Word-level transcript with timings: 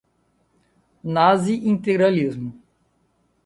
nazi-integralismo 1.13 2.49